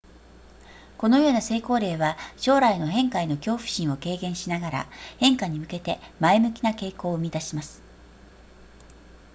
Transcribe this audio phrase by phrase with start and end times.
[0.97, 4.87] このような成功例は将来の変化への恐怖心を軽減しながら
[5.19, 7.83] 変化に向けて前向きな傾向を生み出します